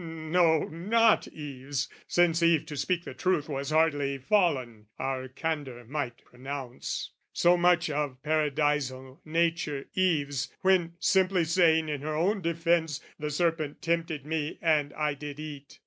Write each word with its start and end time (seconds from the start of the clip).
no, 0.03 0.63
not 0.63 1.27
Eve's, 1.27 1.87
since 2.07 2.41
Eve, 2.41 2.65
to 2.65 2.75
speak 2.75 3.03
the 3.03 3.13
truth, 3.13 3.47
Was 3.47 3.69
hardly 3.69 4.17
fallen 4.17 4.87
(our 4.97 5.27
candour 5.27 5.83
might 5.85 6.25
pronounce) 6.25 7.11
So 7.33 7.55
much 7.55 7.87
of 7.87 8.17
paradisal 8.23 9.21
nature, 9.23 9.85
Eve's, 9.93 10.51
When 10.61 10.93
simply 10.97 11.43
saying 11.43 11.87
in 11.87 12.01
her 12.01 12.15
own 12.15 12.41
defence 12.41 12.99
"The 13.19 13.29
serpent 13.29 13.83
tempted 13.83 14.25
me 14.25 14.57
and 14.59 14.91
I 14.93 15.13
did 15.13 15.39
eat." 15.39 15.77